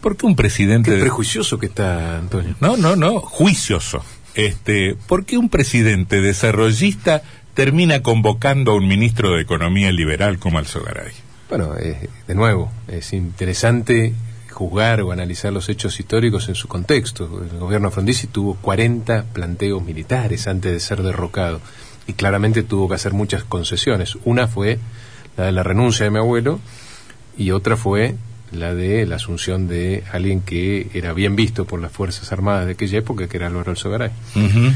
¿Por 0.00 0.16
qué 0.16 0.26
un 0.26 0.34
presidente 0.34 0.90
Qué 0.90 1.00
prejuicioso 1.00 1.58
que 1.58 1.66
está 1.66 2.18
Antonio. 2.18 2.56
No, 2.60 2.76
no, 2.76 2.96
no, 2.96 3.20
juicioso. 3.20 4.02
Este, 4.34 4.96
¿por 5.06 5.24
qué 5.24 5.36
un 5.36 5.48
presidente 5.48 6.20
desarrollista 6.20 7.22
termina 7.54 8.02
convocando 8.02 8.72
a 8.72 8.74
un 8.76 8.88
ministro 8.88 9.32
de 9.32 9.42
Economía 9.42 9.92
liberal 9.92 10.38
como 10.38 10.58
Alzogaray? 10.58 11.12
Bueno, 11.48 11.76
eh, 11.78 12.08
de 12.26 12.34
nuevo, 12.34 12.72
es 12.88 13.12
interesante 13.12 14.14
juzgar 14.50 15.02
o 15.02 15.12
analizar 15.12 15.52
los 15.52 15.68
hechos 15.68 16.00
históricos 16.00 16.48
en 16.48 16.54
su 16.54 16.66
contexto. 16.66 17.42
El 17.42 17.58
gobierno 17.58 17.90
Frondizi 17.90 18.26
tuvo 18.26 18.54
40 18.54 19.24
planteos 19.32 19.82
militares 19.82 20.46
antes 20.46 20.72
de 20.72 20.80
ser 20.80 21.02
derrocado 21.02 21.60
y 22.06 22.14
claramente 22.14 22.62
tuvo 22.62 22.88
que 22.88 22.94
hacer 22.94 23.12
muchas 23.12 23.44
concesiones. 23.44 24.16
Una 24.24 24.48
fue 24.48 24.78
la 25.36 25.44
de 25.44 25.52
la 25.52 25.62
renuncia 25.62 26.04
de 26.04 26.10
mi 26.10 26.18
abuelo 26.18 26.60
y 27.36 27.50
otra 27.50 27.76
fue 27.76 28.16
la 28.52 28.74
de 28.74 29.06
la 29.06 29.16
asunción 29.16 29.66
de 29.66 30.04
alguien 30.12 30.42
que 30.42 30.88
era 30.94 31.12
bien 31.12 31.36
visto 31.36 31.64
por 31.64 31.80
las 31.80 31.92
Fuerzas 31.92 32.32
Armadas 32.32 32.66
de 32.66 32.72
aquella 32.72 32.98
época, 32.98 33.28
que 33.28 33.36
era 33.38 33.46
Álvaro 33.46 33.70
Alzogaray. 33.70 34.10
Ujú. 34.36 34.72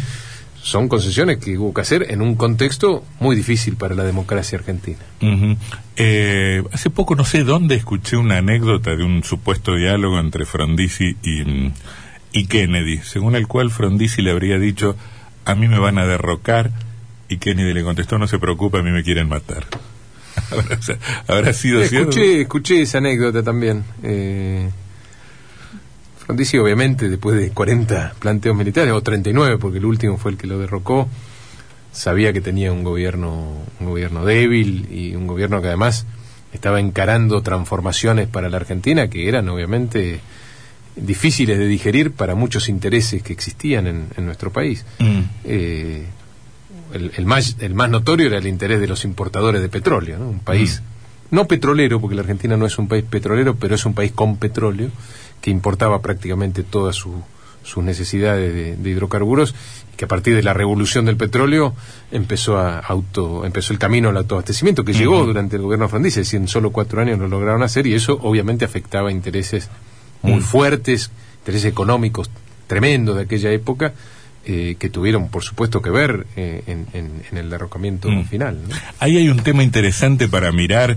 Son 0.63 0.89
concesiones 0.89 1.39
que 1.39 1.57
hubo 1.59 1.73
que 1.73 1.83
hacer 1.83 2.07
en 2.11 2.23
un 2.23 2.35
contexto 2.35 3.05
muy 3.21 3.37
difícil 3.37 3.77
para 3.77 3.95
la 3.95 4.03
democracia 4.03 4.59
argentina. 4.59 4.99
Eh, 5.95 6.63
hace 6.73 6.91
poco 6.91 7.15
no 7.15 7.25
sé 7.25 7.45
dónde 7.45 7.77
escuché 7.77 8.17
una 8.17 8.39
anécdota 8.39 8.97
de 8.97 9.05
un 9.05 9.23
supuesto 9.23 9.77
diálogo 9.77 10.19
entre 10.19 10.45
Frondizi 10.45 11.17
y, 11.23 11.73
y 12.33 12.47
Kennedy, 12.47 12.99
según 12.99 13.37
el 13.37 13.47
cual 13.47 13.71
Frondizi 13.71 14.23
le 14.23 14.33
habría 14.33 14.59
dicho, 14.59 14.97
a 15.45 15.55
mí 15.55 15.69
me 15.69 15.79
van 15.79 15.99
a 15.99 16.07
derrocar, 16.07 16.73
y 17.29 17.37
Kennedy 17.37 17.73
le 17.73 17.85
contestó, 17.85 18.19
no 18.19 18.27
se 18.27 18.39
preocupe, 18.39 18.79
a 18.79 18.83
mí 18.83 18.91
me 18.91 19.05
quieren 19.05 19.29
matar. 19.29 19.67
Habrá, 20.51 20.79
habrá 21.27 21.53
sido 21.53 21.83
cierto. 21.85 22.11
Escuché, 22.11 22.41
escuché 22.43 22.83
esa 22.83 22.99
anécdota 22.99 23.43
también. 23.43 23.85
Eh, 24.03 24.69
Frondizi, 26.19 26.59
obviamente, 26.59 27.09
después 27.09 27.37
de 27.37 27.51
40 27.51 28.15
planteos 28.19 28.57
militares, 28.57 28.93
o 28.93 29.01
39, 29.01 29.59
porque 29.59 29.79
el 29.79 29.85
último 29.85 30.17
fue 30.19 30.33
el 30.33 30.37
que 30.37 30.49
lo 30.49 30.59
derrocó, 30.59 31.09
sabía 31.93 32.33
que 32.33 32.41
tenía 32.41 32.73
un 32.73 32.83
gobierno, 32.83 33.53
un 33.79 33.87
gobierno 33.87 34.25
débil 34.25 34.89
y 34.91 35.15
un 35.15 35.27
gobierno 35.27 35.61
que 35.63 35.69
además 35.69 36.05
estaba 36.53 36.81
encarando 36.81 37.43
transformaciones 37.43 38.27
para 38.29 38.49
la 38.49 38.57
Argentina 38.57 39.09
que 39.09 39.29
eran, 39.29 39.49
obviamente, 39.49 40.21
difíciles 40.97 41.59
de 41.59 41.67
digerir 41.67 42.13
para 42.13 42.35
muchos 42.35 42.69
intereses 42.69 43.23
que 43.23 43.33
existían 43.33 43.87
en, 43.87 44.09
en 44.17 44.27
nuestro 44.27 44.51
país. 44.51 44.85
Mm. 44.99 45.21
Eh, 45.45 46.07
el, 46.93 47.13
el 47.17 47.27
más, 47.27 47.57
el 47.61 47.75
más 47.75 47.91
notorio 47.91 48.27
era 48.27 48.39
el 48.39 48.47
interés 48.47 48.81
de 48.81 48.87
los 48.87 49.05
importadores 49.05 49.63
de 49.63 49.69
petróleo, 49.69 50.19
¿no? 50.19 50.29
un 50.29 50.41
país 50.41 50.83
no 51.31 51.47
petrolero, 51.49 52.01
porque 52.01 52.15
la 52.15 52.23
Argentina 52.23 52.57
no 52.57 52.67
es 52.67 52.79
un 52.79 52.87
país 52.87 53.05
petrolero, 53.05 53.57
pero 53.57 53.75
es 53.75 53.85
un 53.85 53.95
país 53.95 54.13
con 54.13 54.37
petróleo, 54.37 54.91
que 55.41 55.51
importaba 55.51 56.01
prácticamente 56.01 56.63
toda 56.63 56.93
su, 56.93 57.23
sus 57.65 57.83
necesidades 57.83 58.55
de, 58.55 58.77
de 58.77 58.91
hidrocarburos 58.91 59.55
y 59.93 59.97
que 59.97 60.05
a 60.05 60.09
partir 60.09 60.37
de 60.37 60.43
la 60.45 60.55
revolución 60.55 61.05
del 61.05 61.17
petróleo 61.17 61.75
empezó 62.13 62.59
a 62.59 62.79
auto 62.79 63.45
empezó 63.45 63.73
el 63.73 63.79
camino 63.79 64.09
al 64.09 64.17
autoabastecimiento 64.19 64.85
que 64.85 64.93
llegó 64.93 65.25
durante 65.27 65.57
el 65.57 65.63
gobierno 65.63 65.89
Frondizi, 65.89 66.21
es 66.21 66.27
decir, 66.27 66.41
en 66.41 66.49
solo 66.49 66.71
cuatro 66.71 67.01
años 67.01 67.19
lo 67.19 67.27
lograron 67.29 67.63
hacer 67.63 67.87
y 67.89 67.95
eso 67.95 68.19
obviamente 68.23 68.65
afectaba 68.65 69.11
intereses 69.11 69.69
muy 70.23 70.41
Mm. 70.41 70.43
fuertes, 70.43 71.11
intereses 71.41 71.71
económicos 71.71 72.31
tremendos 72.69 73.17
de 73.17 73.23
aquella 73.23 73.51
época 73.51 73.93
eh, 74.47 74.77
que 74.79 74.89
tuvieron 74.89 75.29
por 75.29 75.43
supuesto 75.43 75.83
que 75.83 75.91
ver 75.91 76.27
eh, 76.37 76.63
en, 76.69 76.87
en- 76.93 77.23
en 77.31 77.37
el 77.39 77.51
derrocamiento 77.51 78.09
Mm. 78.09 78.25
final. 78.27 78.59
¿no? 78.69 78.75
Ahí 79.01 79.17
hay 79.17 79.29
un 79.29 79.41
tema 79.41 79.63
interesante 79.65 80.29
para 80.29 80.53
mirar 80.53 80.97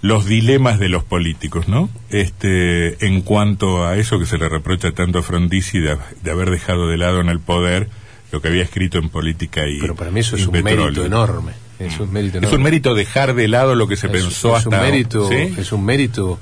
los 0.00 0.26
dilemas 0.26 0.78
de 0.78 0.88
los 0.88 1.04
políticos, 1.04 1.68
¿no? 1.68 1.88
Este, 2.10 3.06
en 3.06 3.20
cuanto 3.22 3.86
a 3.86 3.96
eso 3.96 4.18
que 4.18 4.26
se 4.26 4.38
le 4.38 4.48
reprocha 4.48 4.92
tanto 4.92 5.18
a 5.18 5.22
Frondizi 5.22 5.78
de, 5.78 5.96
de 6.22 6.30
haber 6.30 6.50
dejado 6.50 6.88
de 6.88 6.96
lado 6.98 7.20
en 7.20 7.28
el 7.28 7.40
poder 7.40 7.88
lo 8.32 8.40
que 8.42 8.48
había 8.48 8.62
escrito 8.62 8.98
en 8.98 9.08
política 9.10 9.66
y 9.68 9.78
Pero 9.80 9.94
para 9.94 10.10
mí 10.10 10.20
eso 10.20 10.36
es 10.36 10.46
un 10.46 10.52
petróleo. 10.52 10.84
mérito 10.86 11.04
enorme. 11.06 11.52
Es 11.78 11.98
un 12.00 12.12
mérito 12.12 12.38
Es 12.38 12.52
un 12.52 12.62
mérito 12.62 12.94
dejar 12.94 13.34
de 13.34 13.48
lado 13.48 13.74
lo 13.74 13.86
que 13.88 13.96
se 13.96 14.06
Es- 14.06 14.12
pensó 14.12 14.50
es 14.56 14.64
hasta 14.64 14.78
un 14.78 14.82
mérito, 14.84 15.28
¿sí? 15.28 15.54
es 15.58 15.72
un 15.72 15.84
mérito 15.84 16.38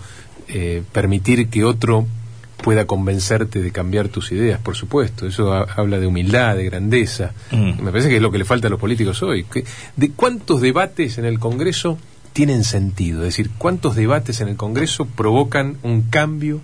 eh, 0.48 0.82
permitir 0.92 1.48
que 1.48 1.64
otro 1.64 2.06
pueda 2.62 2.86
convencerte 2.86 3.60
de 3.60 3.70
cambiar 3.72 4.08
tus 4.08 4.32
ideas, 4.32 4.60
por 4.60 4.76
supuesto. 4.76 5.26
Eso 5.26 5.52
ha- 5.52 5.66
habla 5.76 5.98
de 5.98 6.06
humildad, 6.06 6.56
de 6.56 6.64
grandeza. 6.64 7.32
Mm. 7.50 7.82
Me 7.82 7.90
parece 7.90 8.08
que 8.08 8.16
es 8.16 8.22
lo 8.22 8.30
que 8.30 8.38
le 8.38 8.44
falta 8.44 8.68
a 8.68 8.70
los 8.70 8.80
políticos 8.80 9.22
hoy. 9.22 9.44
¿De 9.96 10.10
cuántos 10.12 10.60
debates 10.60 11.18
en 11.18 11.24
el 11.24 11.38
Congreso 11.38 11.98
tienen 12.32 12.64
sentido? 12.64 13.20
Es 13.22 13.36
decir, 13.36 13.50
¿cuántos 13.58 13.94
debates 13.96 14.40
en 14.40 14.48
el 14.48 14.56
Congreso 14.56 15.06
provocan 15.06 15.76
un 15.82 16.02
cambio 16.02 16.60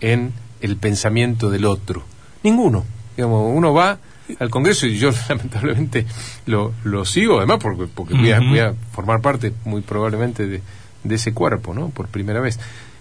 en 0.00 0.32
el 0.60 0.76
pensamiento 0.76 1.50
del 1.50 1.64
otro? 1.64 2.04
Ninguno. 2.42 2.84
Digamos, 3.16 3.52
uno 3.56 3.72
va 3.72 3.98
al 4.40 4.50
Congreso 4.50 4.86
y 4.86 4.98
yo 4.98 5.10
lamentablemente 5.28 6.04
lo, 6.46 6.72
lo 6.84 7.04
sigo, 7.04 7.38
además 7.38 7.58
porque, 7.62 7.86
porque 7.92 8.14
voy, 8.14 8.30
a, 8.32 8.40
voy 8.40 8.58
a 8.58 8.74
formar 8.92 9.20
parte 9.20 9.52
muy 9.64 9.80
probablemente 9.82 10.46
de, 10.46 10.60
de 11.04 11.14
ese 11.14 11.32
cuerpo, 11.32 11.74
¿no? 11.74 11.88
Por 11.90 12.08
primera 12.08 12.40
vez. 12.40 12.58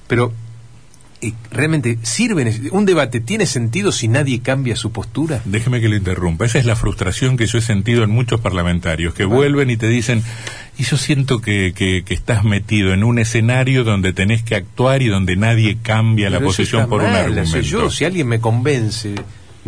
Pero 0.07 0.31
realmente 1.51 1.97
sirve 2.03 2.69
un 2.71 2.85
debate 2.85 3.19
tiene 3.19 3.45
sentido 3.45 3.91
si 3.91 4.07
nadie 4.07 4.41
cambia 4.41 4.75
su 4.75 4.91
postura. 4.91 5.41
Déjeme 5.45 5.81
que 5.81 5.89
lo 5.89 5.95
interrumpa. 5.95 6.45
Esa 6.45 6.59
es 6.59 6.65
la 6.65 6.75
frustración 6.75 7.37
que 7.37 7.47
yo 7.47 7.57
he 7.57 7.61
sentido 7.61 8.03
en 8.03 8.11
muchos 8.11 8.39
parlamentarios, 8.39 9.13
que 9.13 9.25
vuelven 9.25 9.69
y 9.69 9.77
te 9.77 9.87
dicen, 9.87 10.23
y 10.77 10.83
yo 10.83 10.97
siento 10.97 11.41
que, 11.41 11.73
que, 11.75 12.03
que 12.03 12.13
estás 12.13 12.43
metido 12.43 12.93
en 12.93 13.03
un 13.03 13.19
escenario 13.19 13.83
donde 13.83 14.13
tenés 14.13 14.43
que 14.43 14.55
actuar 14.55 15.01
y 15.01 15.07
donde 15.07 15.35
nadie 15.35 15.77
cambia 15.81 16.29
la 16.29 16.37
Pero 16.37 16.49
posición 16.49 16.87
por 16.87 17.01
un 17.01 17.09
argumento. 17.09 17.59
yo, 17.61 17.89
si 17.89 18.05
alguien 18.05 18.27
me 18.27 18.39
convence 18.39 19.15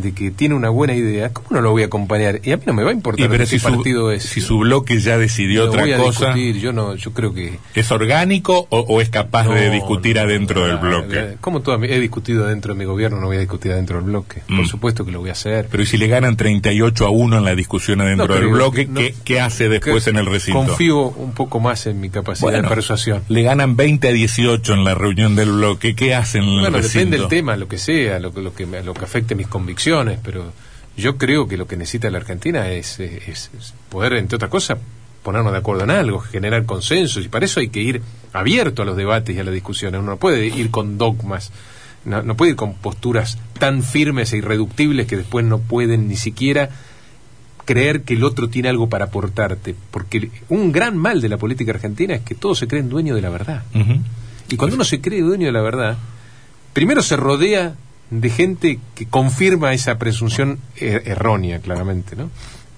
de 0.01 0.13
que 0.13 0.32
tiene 0.32 0.56
una 0.56 0.70
buena 0.70 0.94
idea, 0.96 1.32
¿cómo 1.34 1.48
no 1.51 1.62
lo 1.62 1.72
voy 1.72 1.84
a 1.84 1.86
acompañar? 1.86 2.39
Y 2.44 2.51
a 2.51 2.58
mí 2.58 2.63
no 2.65 2.74
me 2.74 2.84
va 2.84 2.89
a 2.89 2.94
Y 2.94 2.98
importar 2.98 3.29
pero 3.29 3.44
qué 3.44 3.50
si 3.50 3.60
su, 3.60 3.70
partido 3.70 4.12
es. 4.12 4.24
si 4.24 4.41
su 4.41 4.60
bloque 4.60 5.00
ya 5.00 5.18
decidió 5.18 5.65
otra 5.65 5.82
voy 5.82 5.94
a 5.94 5.98
cosa, 5.98 6.34
discutir, 6.34 6.58
yo 6.62 6.74
no, 6.74 6.96
yo 6.96 7.12
creo 7.13 7.34
que 7.34 7.60
¿es 7.75 7.91
orgánico 7.91 8.68
o, 8.70 8.79
o 8.79 9.01
es 9.01 9.10
capaz 9.10 9.48
de 9.48 9.68
No, 9.68 9.74
discutir 9.74 10.15
no, 10.15 10.22
adentro 10.24 10.62
del 10.65 10.75
la- 10.75 10.82
bloque? 10.82 11.36
Como 11.41 11.62
toda 11.62 11.77
he 11.86 12.00
discutido 12.00 12.48
dentro 12.48 12.74
de 12.74 12.79
mi 12.79 12.86
gobierno, 12.86 13.20
no 13.20 13.27
voy 13.27 13.38
a 13.38 13.39
discutir 13.39 13.72
adentro 13.72 13.98
del 13.98 14.06
bloque. 14.06 14.41
Por 14.48 14.60
Mm. 14.62 14.65
supuesto 14.65 15.06
que 15.06 15.12
lo 15.12 15.20
voy 15.20 15.29
a 15.29 15.34
hacer. 15.34 15.68
Pero 15.72 15.84
¿y 15.84 15.86
si 15.86 15.98
le 15.98 16.08
ganan 16.08 16.36
38 16.38 17.06
a 17.06 17.10
1 17.10 17.38
en 17.38 17.46
la 17.46 17.56
discusión 17.56 18.01
adentro 18.01 18.27
No 18.27 18.34
del 18.36 18.48
bloque, 18.48 18.86
que- 18.86 18.91
no- 18.91 19.00
¿qué, 19.00 19.13
qué 19.24 19.39
hace 19.41 19.70
después 19.70 20.03
Que 20.03 20.10
en 20.12 20.18
el 20.18 20.25
recinto? 20.25 20.60
Confío 20.65 21.01
un 21.10 21.34
poco 21.34 21.60
más 21.60 21.86
en 21.88 22.00
mi 22.00 22.10
capacidad 22.10 22.50
Bueno, 22.51 22.70
de 22.70 22.75
persuasión. 22.75 23.24
Le 23.29 23.44
ganan 23.44 23.75
20 23.75 24.08
a 24.08 24.12
18 24.12 24.74
en 24.74 24.84
la 24.84 24.96
reunión 24.96 25.36
del 25.36 25.51
bloque, 25.51 25.96
¿qué 25.96 26.15
hacen 26.15 26.44
en 26.44 26.50
el 26.50 26.60
Bueno, 26.62 26.77
recinto? 26.77 27.00
depende 27.00 27.18
del 27.18 27.27
tema, 27.27 27.56
lo 27.58 27.68
que 27.68 27.77
sea, 27.77 28.20
lo, 28.20 28.32
lo 28.32 28.53
que, 28.53 28.65
lo 28.65 28.94
que 28.94 29.03
afecte 29.06 29.36
mis 29.36 29.48
convicciones, 29.48 29.79
pero 30.24 30.51
yo 30.98 31.17
creo 31.17 31.48
que 31.48 31.58
lo 31.58 31.67
que 31.67 31.77
necesita 31.77 32.10
la 32.10 32.17
Argentina 32.19 32.67
es, 32.69 33.00
es- 33.00 33.27
es- 33.27 33.50
es 33.58 33.74
poder, 33.89 34.13
entre 34.13 34.36
otras 34.36 34.51
cosas, 34.51 34.77
ponernos 35.24 35.51
de 35.51 35.58
acuerdo 35.60 35.84
en 35.84 35.91
algo, 35.91 36.19
generar 36.19 36.65
consensos, 36.65 37.25
y 37.25 37.27
para 37.29 37.46
eso 37.46 37.60
hay 37.60 37.69
que 37.69 37.81
ir 37.81 38.01
abierto 38.34 38.81
a 38.81 38.86
los 38.86 38.96
debates 38.98 39.36
y 39.36 39.39
a 39.39 39.43
las 39.43 39.53
discusiones. 39.53 40.00
Uno 40.00 40.12
no 40.12 40.17
puede 40.17 40.48
ir 40.48 40.72
con 40.72 40.98
dogmas, 40.98 41.51
no, 42.05 42.22
no 42.24 42.36
puede 42.36 42.51
ir 42.51 42.55
con 42.58 42.75
posturas 42.75 43.38
tan 43.60 43.84
firmes 43.84 44.31
e 44.34 44.38
irreductibles 44.38 45.08
que 45.08 45.17
después 45.17 45.46
no 45.46 45.60
pueden 45.60 46.08
ni 46.08 46.15
siquiera 46.15 46.69
creer 47.65 48.01
que 48.03 48.15
el 48.15 48.24
otro 48.24 48.50
tiene 48.50 48.69
algo 48.69 48.89
para 48.89 49.05
aportarte, 49.05 49.75
porque 49.91 50.31
un 50.50 50.72
gran 50.72 50.98
mal 50.98 51.22
de 51.22 51.29
la 51.29 51.38
política 51.38 51.72
argentina 51.72 52.15
es 52.15 52.22
que 52.22 52.34
todos 52.36 52.58
se 52.58 52.67
creen 52.67 52.89
dueños 52.89 53.15
de 53.15 53.22
la 53.22 53.29
verdad. 53.29 53.63
Y 54.50 54.55
cuando 54.58 54.75
uno 54.75 54.84
se 54.86 55.01
cree 55.01 55.22
dueño 55.22 55.46
de 55.48 55.51
la 55.51 55.62
verdad, 55.62 55.98
primero 56.74 57.03
se 57.03 57.15
rodea 57.15 57.75
de 58.10 58.30
gente 58.30 58.80
que 58.96 59.06
confirma 59.08 59.74
esa 59.74 59.98
presunción 59.98 60.60
er- 60.78 61.04
errónea, 61.06 61.60
claramente, 61.60 62.16
¿no? 62.16 62.30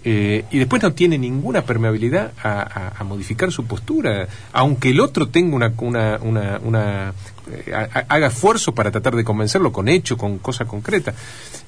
Eh, 0.04 0.46
y 0.50 0.58
después 0.58 0.82
no 0.82 0.94
tiene 0.94 1.18
ninguna 1.20 1.62
permeabilidad 1.64 2.32
a, 2.44 2.62
a- 2.62 2.94
a 2.98 3.04
modificar 3.04 3.52
su 3.52 3.66
postura, 3.66 4.28
aunque 4.52 4.90
el 4.90 5.00
otro 5.00 5.28
tenga 5.30 5.56
una, 5.56 5.74
una, 5.78 6.18
una, 6.24 6.60
una, 6.64 7.14
eh, 7.52 7.72
ha- 7.74 7.88
ha- 8.00 8.06
haga 8.10 8.28
esfuerzo 8.28 8.74
para 8.74 8.90
tratar 8.92 9.16
de 9.16 9.24
convencerlo 9.24 9.72
con 9.72 9.88
hecho, 9.88 10.18
con 10.18 10.40
cosa 10.40 10.66
concreta. 10.66 11.14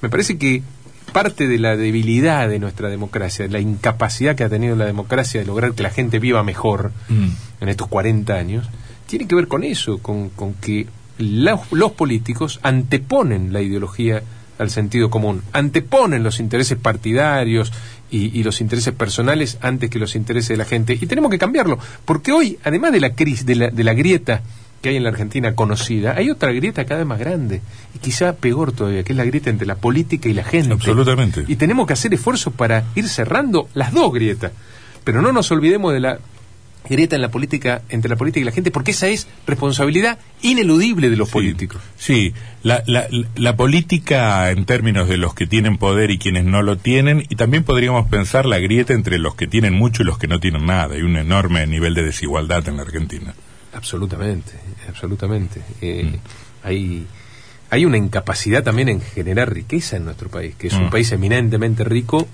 Me 0.02 0.10
parece 0.10 0.38
que 0.40 0.64
parte 1.12 1.48
de 1.48 1.60
la 1.60 1.78
debilidad 1.78 2.50
de 2.50 2.58
nuestra 2.58 2.90
democracia, 2.90 3.48
la 3.48 3.60
incapacidad 3.60 4.36
que 4.36 4.44
ha 4.44 4.50
tenido 4.50 4.76
la 4.76 4.86
democracia 4.86 5.40
de 5.40 5.46
lograr 5.46 5.74
que 5.74 5.84
la 5.84 5.92
gente 5.92 6.18
viva 6.18 6.42
mejor, 6.42 6.92
Mm. 7.10 7.28
en 7.62 7.70
estos 7.70 7.88
40 7.88 8.34
años, 8.34 8.68
tiene 9.06 9.28
que 9.28 9.36
ver 9.36 9.48
con 9.48 9.64
eso, 9.64 10.00
con, 10.00 10.30
con 10.30 10.56
que 10.56 10.88
los 11.24 11.92
políticos 11.92 12.60
anteponen 12.64 13.54
la 13.54 13.62
ideología 13.62 14.24
al 14.60 14.70
sentido 14.70 15.10
común, 15.10 15.42
anteponen 15.52 16.24
los 16.24 16.40
intereses 16.40 16.78
partidarios 16.78 17.72
y, 18.12 18.38
y 18.40 18.44
los 18.44 18.62
intereses 18.62 18.94
personales 18.94 19.58
antes 19.62 19.90
que 19.90 20.00
los 20.00 20.16
intereses 20.16 20.50
de 20.50 20.58
la 20.58 20.66
gente. 20.66 20.98
Y 21.00 21.06
tenemos 21.08 21.32
que 21.32 21.40
cambiarlo, 21.40 21.80
porque 22.06 22.32
hoy, 22.32 22.60
además 22.64 22.92
de 22.92 23.00
la 23.00 23.14
crisis, 23.14 23.46
de 23.46 23.56
la, 23.56 23.70
de 23.70 23.84
la 23.84 23.94
grieta 23.94 24.42
que 24.82 24.90
hay 24.90 24.98
en 24.98 25.04
la 25.04 25.10
Argentina 25.10 25.56
conocida, 25.56 26.14
hay 26.18 26.30
otra 26.30 26.52
grieta 26.52 26.84
cada 26.86 27.00
vez 27.00 27.08
más 27.08 27.20
grande, 27.20 27.62
y 27.96 28.00
quizá 28.00 28.34
peor 28.34 28.74
todavía, 28.74 29.04
que 29.04 29.14
es 29.14 29.18
la 29.18 29.24
grieta 29.24 29.50
entre 29.50 29.66
la 29.66 29.76
política 29.76 30.28
y 30.28 30.34
la 30.34 30.44
gente. 30.44 30.74
Absolutamente. 30.74 31.46
Y 31.48 31.56
tenemos 31.56 31.88
que 31.88 31.94
hacer 31.94 32.14
esfuerzos 32.14 32.54
para 32.54 32.84
ir 32.94 33.08
cerrando 33.08 33.70
las 33.74 33.94
dos 33.94 34.14
grietas. 34.14 34.52
Pero 35.04 35.22
no 35.22 35.32
nos 35.32 35.52
olvidemos 35.52 35.94
de 35.94 36.00
la 36.02 36.20
grieta 36.94 37.16
en 37.18 37.22
la 37.22 37.30
política, 37.30 37.82
entre 37.90 38.10
la 38.10 38.16
política 38.16 38.42
y 38.42 38.46
la 38.46 38.52
gente, 38.52 38.72
porque 38.72 38.92
esa 38.92 39.08
es 39.10 39.28
responsabilidad 39.46 40.18
ineludible 40.42 41.10
de 41.10 41.16
los 41.18 41.28
Sí. 41.30 41.34
políticos. 41.34 41.82
Sí, 41.98 42.34
la, 42.64 42.82
la, 42.88 43.08
la 43.36 43.56
política 43.58 44.50
en 44.52 44.66
términos 44.66 45.10
de 45.10 45.18
los 45.18 45.34
que 45.34 45.46
tienen 45.48 45.78
poder 45.78 46.10
y 46.12 46.18
quienes 46.18 46.46
no 46.46 46.62
lo 46.62 46.78
tienen, 46.78 47.26
y 47.30 47.36
también 47.36 47.64
podríamos 47.64 48.08
pensar 48.10 48.46
la 48.46 48.60
grieta 48.60 48.94
entre 48.94 49.20
los 49.20 49.36
que 49.36 49.48
tienen 49.48 49.74
mucho 49.74 50.04
y 50.04 50.06
los 50.06 50.18
que 50.18 50.28
no 50.28 50.40
tienen 50.40 50.66
nada. 50.66 50.96
Hay 50.96 51.02
un 51.02 51.18
enorme 51.18 51.68
nivel 51.68 51.94
de 51.94 52.04
desigualdad 52.04 52.68
en 52.70 52.78
la 52.78 52.84
Argentina. 52.84 53.34
Absolutamente, 53.74 54.52
absolutamente. 54.88 55.62
Eh, 55.82 56.04
Mm. 56.06 56.68
hay, 56.68 57.06
hay 57.70 57.86
una 57.86 57.98
incapacidad 57.98 58.64
también 58.64 58.88
en 58.90 59.02
generar 59.02 59.52
riqueza 59.54 59.98
en 59.98 60.06
nuestro 60.06 60.30
país, 60.30 60.56
que 60.56 60.68
es 60.68 60.74
un 60.74 60.86
Mm. 60.88 60.90
país 60.92 61.12
eminentemente 61.12 61.84
rico, 61.84 62.28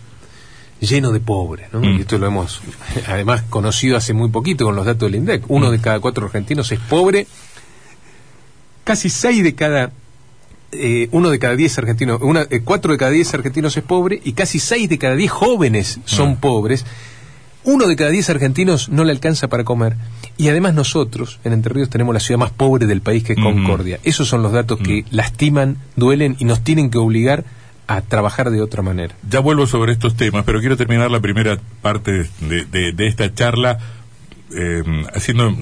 lleno 0.80 1.12
de 1.12 1.20
pobres. 1.20 1.68
¿no? 1.74 1.80
Mm. 1.80 1.98
Y 1.98 2.02
esto 2.02 2.18
lo 2.18 2.28
hemos 2.28 2.62
además 3.08 3.44
conocido 3.50 3.98
hace 3.98 4.14
muy 4.14 4.30
poquito 4.30 4.66
con 4.66 4.76
los 4.76 4.86
datos 4.86 5.10
del 5.12 5.16
INDEC. 5.20 5.44
Uno 5.50 5.68
Mm. 5.68 5.72
de 5.72 5.80
cada 5.80 6.00
cuatro 6.00 6.26
argentinos 6.26 6.72
es 6.72 6.80
pobre, 6.80 7.28
casi 8.84 9.10
seis 9.10 9.44
de 9.44 9.56
cada... 9.56 9.92
eh, 10.72 11.10
uno 11.12 11.30
de 11.32 11.40
cada 11.40 11.56
diez 11.56 11.78
argentinos, 11.80 12.22
una, 12.22 12.46
eh, 12.50 12.62
cuatro 12.64 12.92
de 12.92 12.98
cada 13.00 13.12
diez 13.12 13.34
argentinos 13.34 13.76
es 13.78 13.84
pobre 13.84 14.22
y 14.24 14.34
casi 14.34 14.60
seis 14.60 14.88
de 14.90 14.98
cada 15.00 15.16
diez 15.16 15.32
jóvenes 15.32 16.00
son 16.06 16.32
Mm. 16.32 16.36
pobres. 16.38 16.86
Uno 17.66 17.88
de 17.88 17.96
cada 17.98 18.10
diez 18.10 18.30
argentinos 18.30 18.88
no 18.90 19.04
le 19.04 19.12
alcanza 19.12 19.48
para 19.50 19.64
comer. 19.66 19.96
Y 20.38 20.48
además 20.48 20.74
nosotros, 20.74 21.40
en 21.44 21.52
Entre 21.54 21.74
Ríos, 21.74 21.90
tenemos 21.90 22.14
la 22.14 22.20
ciudad 22.22 22.40
más 22.40 22.52
pobre 22.52 22.86
del 22.86 23.02
país, 23.02 23.24
que 23.24 23.34
es. 23.34 23.40
Concordia. 23.40 24.00
Esos 24.04 24.28
son 24.30 24.42
los 24.42 24.54
datos 24.54 24.80
que 24.80 25.04
lastiman, 25.12 25.78
duelen 25.98 26.36
y 26.40 26.46
nos 26.46 26.64
tienen 26.64 26.90
que 26.90 26.98
obligar 27.00 27.44
a 27.92 28.02
trabajar 28.02 28.52
de 28.52 28.62
otra 28.62 28.84
manera. 28.84 29.16
Ya 29.28 29.40
vuelvo 29.40 29.66
sobre 29.66 29.94
estos 29.94 30.16
temas, 30.16 30.44
pero 30.46 30.60
quiero 30.60 30.78
terminar 30.78 31.10
la 31.10 31.20
primera 31.22 31.58
parte 31.82 32.30
de, 32.40 32.66
de- 32.94 33.08
esta 33.08 33.34
charla 33.34 33.80
eh, 34.56 34.84
haciendo 35.16 35.56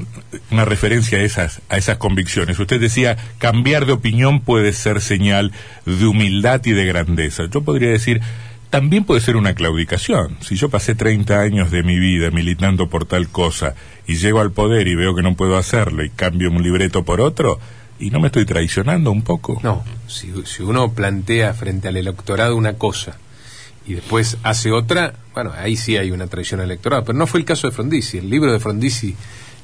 una 0.52 0.66
referencia 0.66 1.20
a 1.20 1.22
esas, 1.22 1.62
a 1.70 1.78
esas 1.78 1.98
convicciones. 1.98 2.60
Usted 2.60 2.82
decía, 2.82 3.16
cambiar 3.38 3.86
de 3.86 3.94
opinión 3.94 4.42
puede 4.42 4.74
ser 4.74 5.00
señal 5.00 5.54
de 5.86 6.06
humildad 6.06 6.62
y 6.66 6.72
de 6.74 6.86
grandeza. 6.86 7.46
Yo 7.50 7.62
podría 7.62 7.90
decir, 7.92 8.20
también 8.70 9.06
puede 9.06 9.22
ser 9.22 9.38
una 9.38 9.54
claudicación. 9.54 10.36
Si 10.42 10.56
yo 10.58 10.68
pasé 10.70 10.96
30 10.96 11.40
años 11.40 11.72
de 11.72 11.84
mi 11.84 11.98
vida 11.98 12.30
militando 12.32 12.90
por 12.90 13.06
tal 13.06 13.30
cosa 13.30 13.74
y 14.06 14.16
llego 14.16 14.42
al 14.42 14.52
poder 14.52 14.90
y 14.90 14.96
veo 14.96 15.16
que 15.16 15.22
no 15.24 15.36
puedo 15.36 15.56
hacerlo 15.58 16.04
y 16.04 16.10
cambio 16.10 16.52
un 16.52 16.62
libreto 16.62 17.06
por 17.06 17.22
otro, 17.22 17.58
¿y 18.00 18.10
no 18.10 18.20
me 18.20 18.28
estoy 18.28 18.46
traicionando 18.46 19.12
un 19.12 19.24
poco? 19.24 19.60
No, 19.64 19.84
si, 20.08 20.34
si 20.46 20.64
uno 20.64 20.92
plantea 20.92 21.54
frente 21.54 21.88
al 21.88 21.98
electorado 21.98 22.56
una 22.56 22.74
cosa 22.74 23.18
y 23.86 23.94
después 23.94 24.38
hace 24.44 24.72
otra, 24.72 25.14
bueno, 25.34 25.54
ahí 25.58 25.78
sí 25.78 25.98
hay 25.98 26.12
una 26.12 26.28
traición 26.28 26.60
al 26.60 26.68
electorado, 26.68 27.06
pero 27.06 27.18
no 27.18 27.28
fue 27.28 27.40
el 27.40 27.46
caso 27.46 27.68
de 27.68 27.74
Frondizi. 27.74 28.18
El 28.18 28.30
libro 28.30 28.52
de 28.52 28.60
Frondizi 28.60 29.16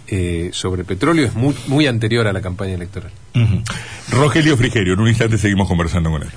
eh, 0.07 0.49
sobre 0.53 0.83
petróleo 0.83 1.25
es 1.25 1.33
muy, 1.35 1.55
muy 1.67 1.87
anterior 1.87 2.27
a 2.27 2.33
la 2.33 2.41
campaña 2.41 2.73
electoral. 2.73 3.11
Rogelio 4.11 4.55
Frigerio, 4.57 4.93
en 4.93 4.99
un 4.99 5.07
instante 5.07 5.37
seguimos 5.37 5.67
conversando 5.67 6.09
con 6.09 6.23
él. 6.23 6.29